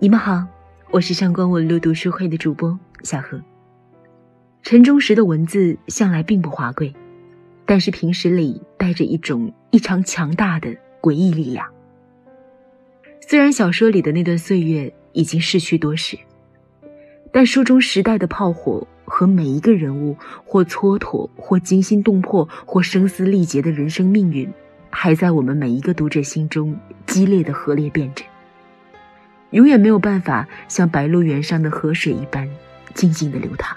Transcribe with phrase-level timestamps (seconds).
[0.00, 0.46] 你们好，
[0.92, 3.42] 我是上官文路读书会的主播小何。
[4.62, 6.94] 陈忠实的文字向来并不华贵，
[7.66, 11.66] 但是平时里带着一种异常强大的诡异力量。
[13.20, 16.16] 虽然小说里的那段岁月已经逝去多时，
[17.32, 24.48] 但书中时代的炮火和每一个人物或蹉跎、或惊心动魄、或声嘶力竭的人生命运，
[24.90, 28.24] 还在我们每一个读者心中激烈的核裂变着，
[29.50, 32.48] 永远没有办法像白鹿原上的河水一般
[32.94, 33.76] 静静的流淌。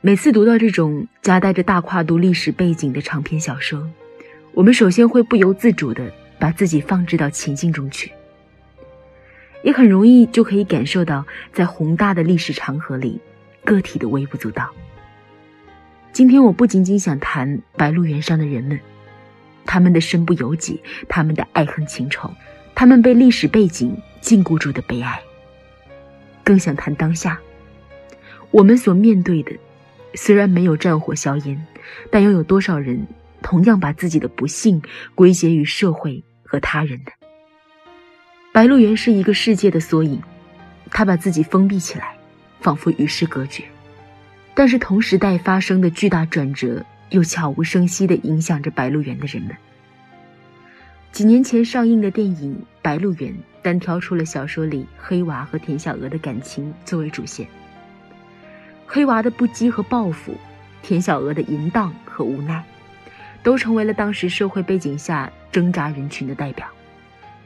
[0.00, 3.88] 每次读到这种夹带着大跨度历史背景的长篇小说，
[4.52, 8.12] 我们首先会不由自主的把自己放置到情境中去，
[9.62, 13.20] 也很容易就可以感受到在宏大的历史长河里，
[13.64, 14.70] 个体的微不足道。
[16.12, 18.78] 今天我不仅仅想谈白鹿原上的人们，
[19.64, 22.30] 他们的身不由己，他们的爱恨情仇，
[22.78, 25.20] 他们被历史背景禁锢住的悲哀，
[26.44, 27.36] 更想谈当下
[28.52, 29.50] 我们所面对的。
[30.14, 31.66] 虽然没有战火硝烟，
[32.08, 33.04] 但又有多少人
[33.42, 34.80] 同样把自己的不幸
[35.16, 37.10] 归结于社会和他人呢？
[38.52, 40.22] 白鹿原是一个世界的缩影，
[40.88, 42.16] 他把自己封闭起来，
[42.60, 43.64] 仿佛与世隔绝。
[44.54, 49.56] 但是同时代发生的巨大转折，又悄无声息地影响着白鹿原的人们。
[51.10, 57.48] 几年前上映的电影《白鹿原》，单挑出了小说里黑娃和田小娥的感情作为主线。
[58.86, 60.34] 黑娃的不羁和报复，
[60.80, 62.64] 田小娥的淫荡和无奈，
[63.42, 66.68] 都成为了当时社会背景下挣扎人群的代表。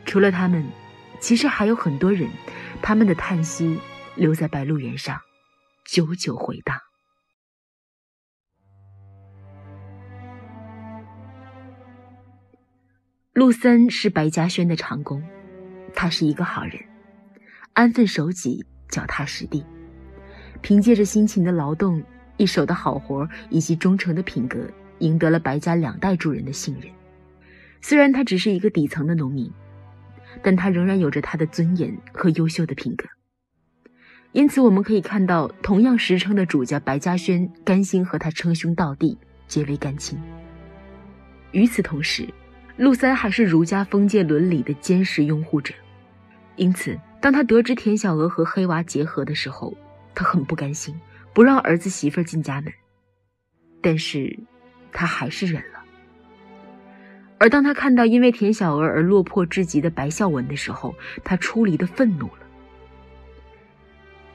[0.05, 0.65] 除了他们，
[1.19, 2.29] 其实还有很多人，
[2.83, 3.79] 他们的叹息
[4.17, 5.19] 留在白鹿原上，
[5.87, 6.77] 久久回荡。
[13.35, 15.23] 陆森是白嘉轩的长工，
[15.95, 16.75] 他是一个好人，
[17.73, 19.65] 安分守己，脚踏实地。
[20.61, 22.03] 凭借着辛勤的劳动、
[22.37, 26.93] 一手的好活以及忠诚的品格，赢得了白家两代主人的信任。
[27.81, 29.51] 虽然他只是一个底层的农民，
[30.43, 33.07] 但他仍然有着他的尊严和优秀的品格。
[34.33, 39.17] 因此，我们可以看到，同样实称的主家白嘉轩甘心和他称兄道弟，
[39.49, 40.21] 结为干亲。
[41.53, 42.29] 与此同时，
[42.77, 45.75] 陆三还是儒家封建伦理的坚实拥护者。
[46.57, 49.77] 因此，当他得知田小娥和黑娃结合的时候，
[50.15, 50.95] 他很不甘心，
[51.33, 52.73] 不让儿子媳妇进家门，
[53.81, 54.39] 但是，
[54.93, 55.81] 他还是忍了。
[57.39, 60.95] 而当他看到因为田小娥而落魄至极的白孝文的时候，
[61.25, 62.43] 他出离的愤怒了。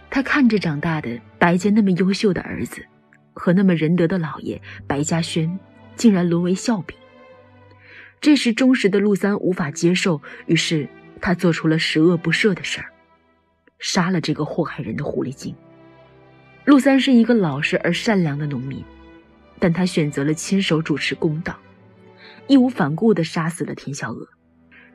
[0.10, 2.84] 他看着长大的白家那么优秀的儿子，
[3.34, 5.58] 和那么仁德的老爷白嘉轩，
[5.96, 6.98] 竟然沦为笑柄。
[8.20, 10.88] 这时，忠实的陆三无法接受，于是
[11.22, 12.92] 他做出了十恶不赦的事儿，
[13.80, 15.56] 杀了这个祸害人的狐狸精。
[16.66, 18.84] 陆三是一个老实而善良的农民，
[19.60, 21.58] 但他选择了亲手主持公道，
[22.48, 24.28] 义无反顾地杀死了田小娥，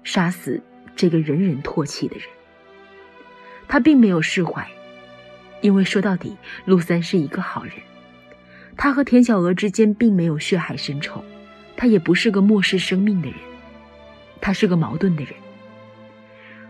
[0.03, 0.61] 杀死
[0.95, 2.27] 这个人人唾弃的人。
[3.69, 4.69] 他并没有释怀，
[5.63, 7.73] 因为说到底，陆三是一个好人。
[8.77, 11.25] 他和田小娥之间并没有血海深仇，
[11.83, 13.37] 他也不是个漠视生命的人，
[14.41, 15.35] 他是个矛盾的人。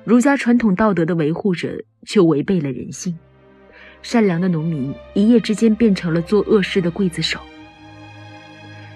[0.07, 3.19] 儒家传统道德的维护者，却违背了人性。
[4.01, 7.39] 善良的农民一夜之间变成了做恶事的刽子手。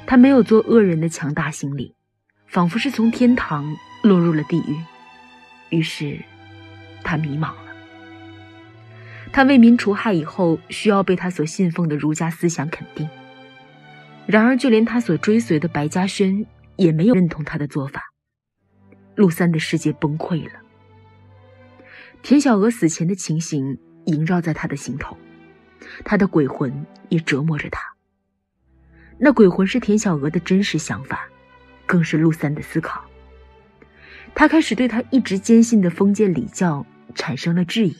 [0.06, 1.94] 他没有做恶人的强大心理，
[2.46, 4.74] 仿佛是从天堂落入了地狱。
[5.68, 6.18] 于是，
[7.04, 7.74] 他迷茫了。
[9.32, 13.06] 他为民除害以后，需要被他所信奉的儒家思想肯定。
[14.26, 18.02] 然而，就连他所追随的白嘉轩也没有认同他的做法。
[19.14, 20.60] 陆三的世界崩溃了。
[22.22, 23.78] 田小娥死前的情形。
[24.06, 25.18] 萦绕在他的心头，
[26.04, 27.82] 他的鬼魂也折磨着他。
[29.18, 31.28] 那鬼魂是田小娥的真实想法，
[31.86, 33.04] 更是陆三的思考。
[34.32, 36.86] 他开始对他一直坚信的封建礼教
[37.16, 37.96] 产生了质疑，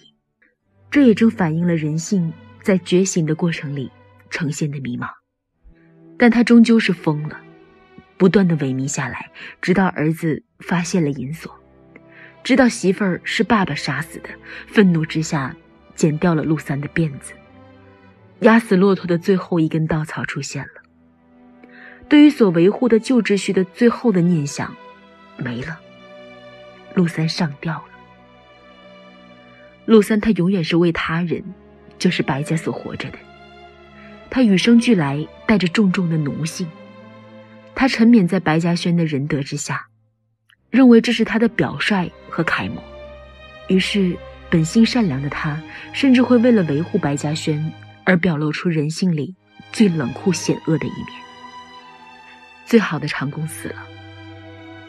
[0.93, 2.32] 这也正反映了人性
[2.62, 3.90] 在觉醒的过程里
[4.31, 5.08] 呈现的迷茫。
[6.18, 7.40] 但他终究是疯了，
[8.16, 9.30] 不断的萎靡下来，
[9.60, 11.54] 直到儿子发现了银锁，
[12.42, 14.28] 知道媳妇儿是爸爸杀死的，
[14.66, 15.54] 愤怒之下。
[15.94, 17.32] 剪掉了陆三的辫子，
[18.40, 20.82] 压死骆驼的最后一根稻草出现了。
[22.06, 24.76] 对于所维护的旧秩序的最后的念想，
[25.38, 25.80] 没了。
[26.92, 27.88] 陆三上吊了。
[29.86, 31.42] 陆三他永远是为他人，
[31.98, 33.19] 就是白家所活着的。
[34.36, 36.68] 他与生俱来带着重重的奴性，
[37.74, 39.86] 他沉湎在白嘉轩的仁德之下，
[40.68, 42.84] 认为这是他的表率和楷模。
[43.68, 44.14] 于是，
[44.50, 45.58] 本性善良的他，
[45.94, 47.72] 甚至会为了维护白嘉轩，
[48.04, 49.34] 而表露出人性里
[49.72, 51.08] 最冷酷险恶的一面。
[52.66, 53.86] 最好的长工死了，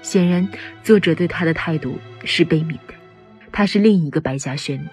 [0.01, 0.45] 显然，
[0.83, 2.93] 作者对他的态度是悲悯的。
[3.53, 4.85] 他是另一个白嘉轩，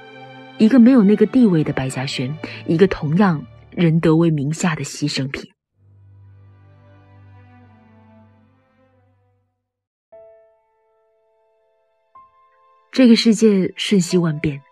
[0.58, 2.32] 一个没有那个地位的白嘉轩，
[2.68, 3.44] 一个同样
[3.76, 5.50] 仁德为名下的牺牲品。
[12.93, 14.62] 这个世界瞬息万变，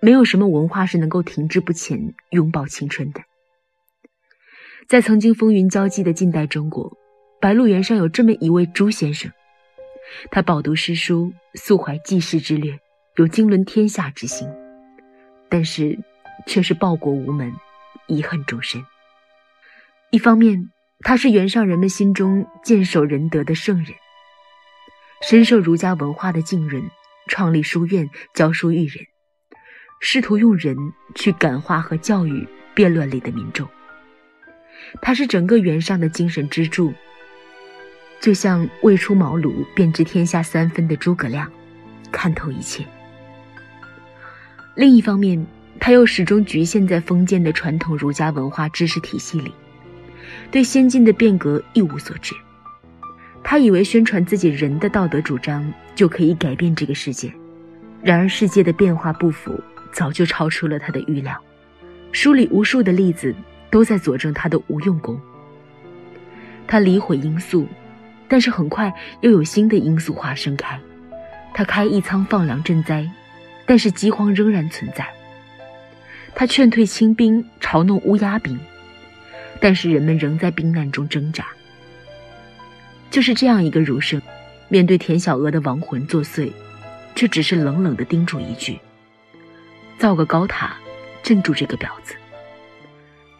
[0.00, 3.20] 没有什么文化是能够停滞不前、永葆青春的。
[4.86, 6.96] 在曾经风云交际的近代中国，
[7.40, 9.32] 白鹿原上有这么一位朱先生，
[10.30, 12.78] 他饱读诗书，素怀济世之略，
[13.16, 14.48] 有经纶天下之心，
[15.48, 15.98] 但是
[16.46, 17.52] 却是报国无门，
[18.08, 18.84] 遗恨终身。
[20.10, 20.70] 一方面，
[21.00, 23.94] 他是原上人们心中坚守仁德的圣人，
[25.22, 26.82] 深受儒家文化的浸润。
[27.30, 29.04] 创立书院，教书育人，
[30.00, 30.74] 试图用人
[31.14, 33.68] 去感化和教育辩论里的民众。
[35.02, 36.94] 他是整个原上的精神支柱，
[38.18, 41.52] 就像未出茅庐便知天下三分的诸葛亮，
[42.10, 42.82] 看透一切。
[44.74, 45.46] 另一方面，
[45.80, 49.52] 他又始终局限在封建的传统儒家文化知识体系里，
[50.50, 52.34] 对先进的变革一无所知。
[53.42, 57.32] 他以为宣传自己人的道德主张就可以改变这个世界，
[58.02, 59.58] 然而世界的变化不符
[59.92, 61.34] 早就超出了他的预料。
[62.12, 63.34] 书里无数的例子
[63.70, 65.18] 都在佐证他的无用功。
[66.66, 67.66] 他理毁罂粟，
[68.28, 68.92] 但是很快
[69.22, 70.78] 又有新的罂粟花盛开。
[71.54, 73.08] 他开一仓放粮赈灾，
[73.64, 75.06] 但是饥荒仍然存在。
[76.38, 78.56] 他劝退清兵，嘲弄乌鸦兵，
[79.58, 81.44] 但是人们仍在兵难中挣扎。
[83.10, 84.22] 就是这样一个儒生，
[84.68, 86.52] 面对田小娥的亡魂作祟，
[87.16, 88.78] 却只是冷冷的叮嘱一句
[89.98, 90.76] ：“造个高塔，
[91.24, 92.14] 镇住这个婊子。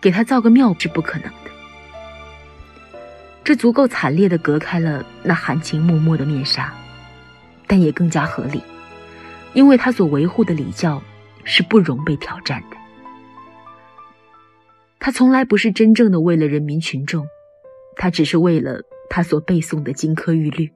[0.00, 1.50] 给他造个庙是不可能的。”
[3.44, 6.74] 这足够惨烈的隔开了那含情脉脉的面纱，
[7.68, 8.60] 但也更加合理，
[9.54, 11.00] 因为他所维护的礼教
[11.44, 12.76] 是不容被挑战的。
[15.00, 17.26] 他从来不是真正的为了人民群众，
[17.96, 18.82] 他只是为了。
[19.10, 20.70] 他所背诵的金科玉律，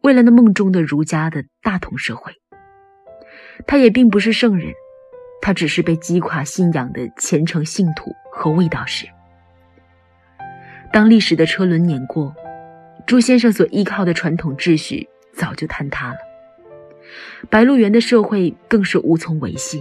[0.00, 2.32] 为了那梦中的儒家的大同社会，
[3.64, 4.72] 他也并不是圣人，
[5.40, 9.06] 他只是被击垮信仰的虔诚信徒和卫道士。
[10.92, 12.34] 当历史的车轮碾过，
[13.06, 16.18] 朱先生所依靠的传统秩序早就坍塌了，
[17.48, 19.80] 白鹿原的社会更是无从维系，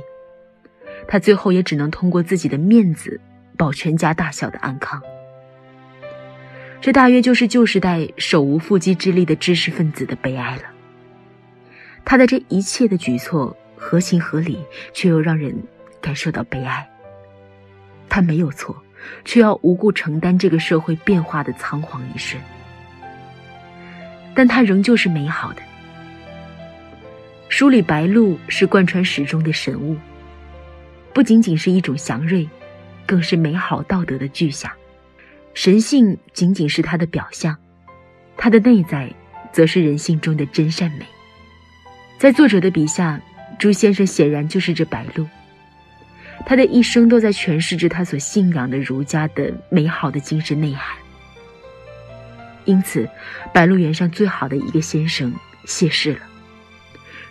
[1.08, 3.20] 他最后也只能通过自己的面子
[3.64, 5.02] 保全家大小的安康。
[6.82, 10.64] 这大约就是旧时代手无缚鸡之力的知识分子的悲哀了。
[12.04, 14.60] 他的这一切的举措合情合理，
[14.92, 15.56] 却又让人
[16.02, 16.86] 感受到悲哀。
[18.10, 18.76] 他没有错，
[19.24, 22.44] 却要无故承担这个社会变化的仓皇一瞬。
[24.36, 25.62] 但他仍旧是美好的。
[27.48, 29.96] 书里白鹿是贯穿始终的神物，
[31.14, 32.46] 不仅仅是一种祥瑞，
[33.14, 34.72] 更是美好道德的具象。
[35.54, 37.56] 神性仅仅是它的表象，
[38.36, 39.14] 它的内在
[39.52, 41.06] 则是人性中的真善美。
[42.18, 43.22] 在作者的笔下，
[43.60, 45.28] 朱先生显然就是这白鹿，
[46.48, 50.98] 他的一生都在诠释着他所信仰的儒家的美好的精神内涵。
[52.66, 53.08] 因此，
[53.54, 55.32] 白鹿原上最好的一个先生
[55.66, 56.22] 谢世了，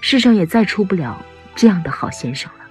[0.00, 1.20] 世上也再出不了
[1.56, 2.61] 这样的好先生了。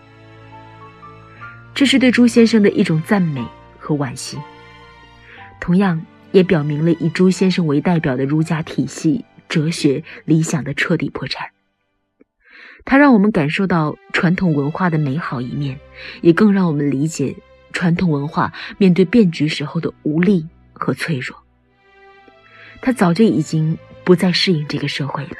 [1.74, 3.46] 这是对朱先生的一种赞美
[3.80, 4.38] 和惋惜。
[5.60, 11.50] 同样也表明了以朱先生为代表的儒家体系、哲学理想的彻底破产。
[12.84, 15.80] 它让我们感受到传统文化的美好一面，
[16.22, 17.36] 也更让我们理解
[17.72, 21.38] 传统文化面对变局时候的无力和脆弱。
[22.82, 25.38] 他早就已经不再适应这个社会了，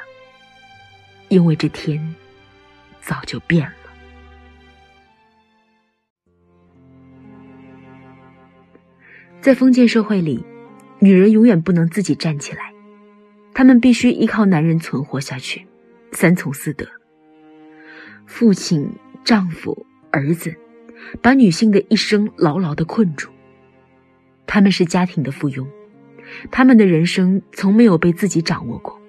[1.30, 2.16] 因为这天
[3.02, 3.81] 早就变了。
[9.41, 10.45] 在封建社会里，
[11.00, 12.71] 女人永远不能自己站起来，
[13.55, 15.65] 她们必须依靠男人存活下去，
[16.12, 16.86] 三从四德。
[18.27, 18.88] 父亲、
[19.24, 20.55] 丈夫、儿子，
[21.24, 23.31] 把女性的一生牢牢的困住。
[24.45, 25.65] 他们是家庭的附庸，
[26.51, 29.01] 他们的人生从没有被自己掌握过。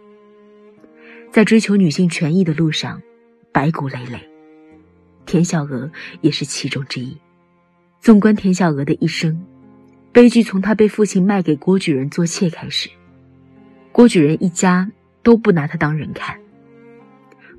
[1.31, 3.03] 在追求女性权益的路上，
[3.53, 4.19] 白骨累累，
[5.27, 7.19] 田小娥也是其中之一。
[8.01, 9.39] 纵观田小娥的一生。
[10.13, 12.91] 悲剧从他被父亲卖给郭举人做妾开始，
[13.93, 14.91] 郭举人一家
[15.23, 16.39] 都不拿他当人看，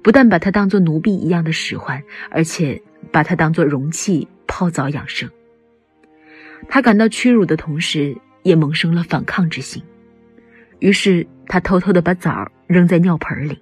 [0.03, 2.79] 不但把他当作奴婢一样的使唤，而且
[3.11, 5.27] 把他当作容器泡澡养生。
[6.69, 9.81] 他感到屈辱的同时，也萌生了反抗之心。
[10.77, 13.59] 于是他偷偷的把枣扔在尿盆里，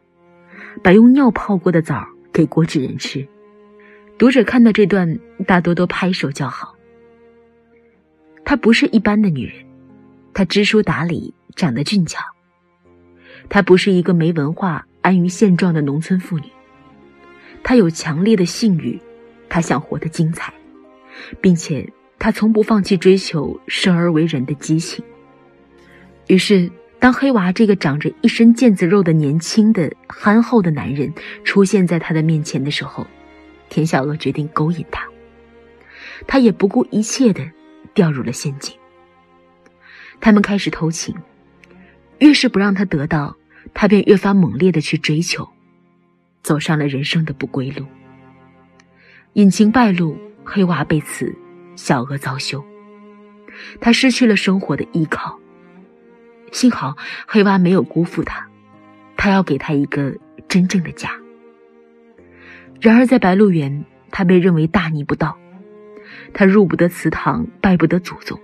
[0.83, 3.25] 把用尿泡过的枣给郭举人吃。
[4.17, 5.17] 读者看到这段，
[5.48, 6.75] 大多都拍手叫好。
[8.43, 9.55] 她不是一般的女人，
[10.33, 12.19] 她知书达理，长得俊俏。
[13.50, 16.45] 她不是一个没文化、安于现状的农村妇女，
[17.63, 19.00] 她有强烈的性欲，
[19.50, 20.53] 她想活得精彩，
[21.39, 21.88] 并且
[22.19, 25.03] 她从不放弃追求生而为人的激情。
[26.27, 26.69] 于是，
[27.00, 31.12] 当黑娃这个长着一身腱子肉的年轻的憨厚的男人
[31.43, 33.05] 出现在她的面前的时候，
[33.69, 35.05] 田小娥决定勾引他。
[36.27, 37.43] 他也不顾一切的
[37.93, 38.75] 掉入了陷阱。
[40.19, 41.15] 他们开始偷情，
[42.19, 43.36] 越是不让他得到。
[43.74, 45.48] 他便越发猛烈的去追求，
[46.41, 47.86] 走上了人生的不归路。
[49.33, 51.33] 隐情败露，黑娃被刺，
[51.75, 52.63] 小娥遭休。
[53.79, 55.39] 他失去了生活的依靠。
[56.51, 58.50] 幸好黑娃没有辜负他，
[59.15, 60.17] 他要给他一个
[60.50, 61.12] 真正的家。
[62.81, 65.38] 然而在白鹿原，他被认为大逆不道，
[66.33, 68.39] 他入不得祠堂，拜不得祖宗，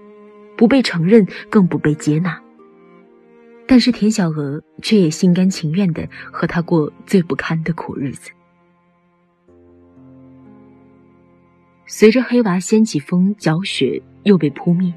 [0.55, 2.41] 不被承认，更不被接纳。
[3.65, 8.31] 但是田小娥却也心甘情愿的和他过最不堪的苦日子。
[11.85, 14.93] 随着黑娃掀起风搅雪，又被扑灭，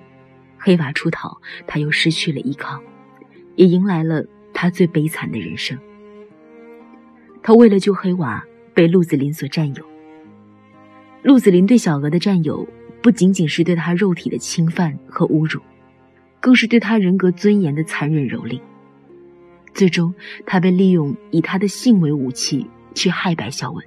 [0.59, 2.80] 黑娃出逃，他又失去了依靠，
[3.56, 5.78] 也迎来了他最悲惨的人生。
[7.42, 8.44] 他为了救黑娃，
[8.75, 9.85] 被鹿子霖所占有。
[11.23, 12.66] 鹿子霖对小娥的占有，
[13.02, 15.61] 不仅仅是对他肉体的侵犯和侮辱。
[16.42, 18.59] 更是对他人格尊严的残忍蹂躏。
[19.75, 20.14] 最终，
[20.47, 23.85] 他被利用以他的性为武器去害白孝文，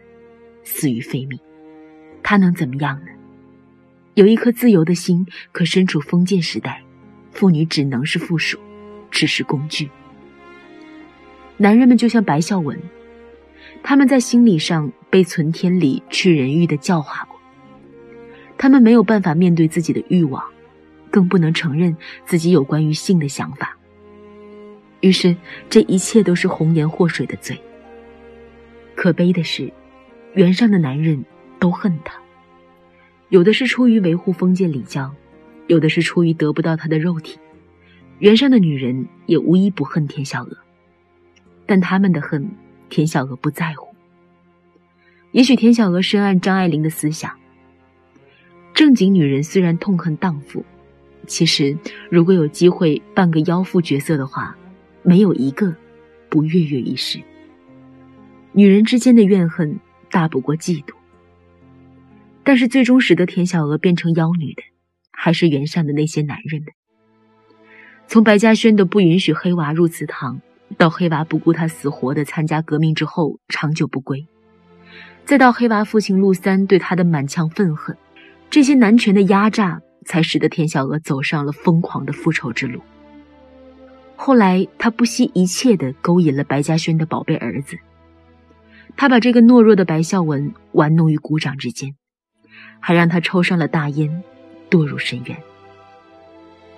[0.63, 1.39] 死于非命。
[2.21, 3.07] 他能怎么样呢？
[4.13, 6.83] 有一颗自由的心，可身处封建时代，
[7.31, 8.59] 妇女只能是附属，
[9.09, 9.89] 只是工具。
[11.57, 12.79] 男人们就像白孝文，
[13.81, 17.32] 他们在心理上被存天理、去人欲的教化过，
[18.57, 20.43] 他们没有办法面对自己的欲望。
[21.11, 21.95] 更不能承认
[22.25, 23.77] 自己有关于性的想法。
[25.01, 25.37] 于是，
[25.69, 27.55] 这一切都是红颜祸水的罪。
[28.95, 29.71] 可悲的是，
[30.33, 31.23] 原上的男人
[31.59, 32.15] 都恨他，
[33.29, 35.13] 有的是出于维护封建礼教，
[35.67, 37.37] 有的是出于得不到他的肉体。
[38.17, 40.57] 原上的女人也无一不恨田小娥，
[41.67, 42.49] 但他们的恨，
[42.89, 43.93] 田小娥不在乎。
[45.31, 47.31] 也许田小娥深谙张爱玲的思想，
[48.73, 50.65] 正经女人虽然痛恨荡妇。
[51.25, 51.77] 其实，
[52.09, 54.57] 如果有机会扮个妖妇角色的话，
[55.03, 55.73] 没有一个
[56.27, 57.21] 不跃跃欲试。
[58.51, 59.79] 女人之间的怨恨
[60.11, 60.93] 大不过嫉妒，
[62.43, 64.61] 但是最终使得田小娥变成妖女的，
[65.11, 66.73] 还是原上的那些男人们。
[68.05, 70.41] 从白嘉轩的不允许黑娃入祠堂，
[70.77, 74.27] 到黑娃不顾他死活的参加革命之后长久不归，
[75.23, 77.97] 再到黑娃父亲陆三对他的满腔愤恨，
[78.53, 79.81] 这些男权的压榨。
[80.05, 82.81] 才使得田小娥走上了疯狂的复仇之路。
[84.17, 87.77] 后来，他不惜一切的勾引了白嘉轩的宝贝儿子，
[88.97, 91.95] 他把这个懦弱的白孝文玩弄于股掌之间，
[92.81, 94.23] 还让他抽上了大烟，
[94.69, 95.37] 堕入深渊。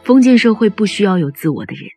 [0.03, 1.89] 封建社会不需要有自我的人，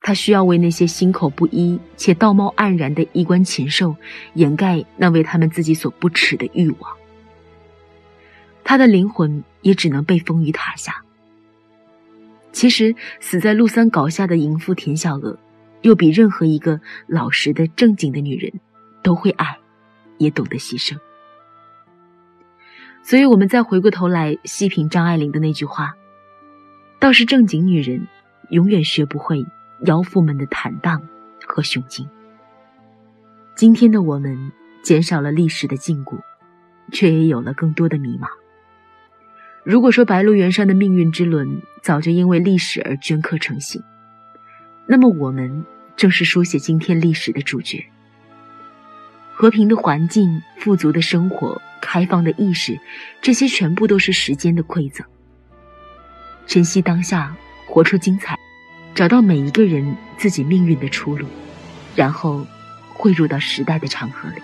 [0.00, 3.96] 他需要为那些心口不一且道貌岸然的衣冠禽兽
[4.34, 6.95] 掩盖那为他们自己所不耻的欲望。
[8.68, 11.04] 他的灵魂也只能被封于塔下。
[12.50, 15.38] 其实，死在陆三搞下的淫妇田小娥，
[15.82, 18.52] 又比任何一个老实的正经的女人
[19.04, 19.56] 都会爱，
[20.18, 20.98] 也懂得牺牲。
[23.04, 25.94] 所以，我们再回过头来细品张爱玲的那句话
[26.98, 28.08] ：“倒是正经女人，
[28.50, 29.46] 永远学不会
[29.84, 31.00] 妖妇们的坦荡
[31.46, 32.04] 和雄劲。”
[33.54, 34.50] 今天的我们，
[34.82, 36.18] 减少了历史的禁锢，
[36.90, 38.26] 却也有了更多的迷茫。
[39.66, 43.82] 如果说白鹿原上的命运之轮早就因为历史而镌刻成型，
[44.86, 45.64] 那么我们
[45.96, 47.84] 正是书写今天历史的主角。
[49.34, 52.78] 和平的环境、富足的生活、开放的意识，
[53.20, 55.04] 这些全部都是时间的馈赠。
[56.46, 58.38] 珍惜当下，活出精彩，
[58.94, 61.26] 找到每一个人自己命运的出路，
[61.96, 62.46] 然后
[62.94, 64.40] 汇入到时代的长河里。